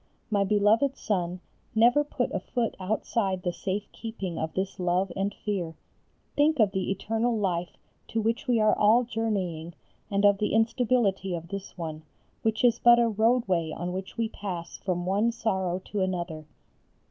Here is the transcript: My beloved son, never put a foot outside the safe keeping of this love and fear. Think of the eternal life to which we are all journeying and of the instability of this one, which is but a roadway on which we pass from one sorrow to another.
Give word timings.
My 0.31 0.43
beloved 0.43 0.97
son, 0.97 1.41
never 1.75 2.03
put 2.03 2.31
a 2.33 2.39
foot 2.39 2.75
outside 2.79 3.43
the 3.43 3.53
safe 3.53 3.83
keeping 3.91 4.39
of 4.39 4.51
this 4.55 4.79
love 4.79 5.11
and 5.15 5.31
fear. 5.31 5.75
Think 6.35 6.59
of 6.59 6.71
the 6.71 6.89
eternal 6.89 7.37
life 7.37 7.77
to 8.07 8.19
which 8.19 8.47
we 8.47 8.59
are 8.59 8.75
all 8.75 9.03
journeying 9.03 9.75
and 10.09 10.25
of 10.25 10.39
the 10.39 10.55
instability 10.55 11.35
of 11.35 11.49
this 11.49 11.77
one, 11.77 12.01
which 12.41 12.63
is 12.63 12.79
but 12.79 12.97
a 12.97 13.07
roadway 13.09 13.69
on 13.71 13.93
which 13.93 14.17
we 14.17 14.27
pass 14.27 14.77
from 14.79 15.05
one 15.05 15.31
sorrow 15.31 15.77
to 15.91 15.99
another. 15.99 16.47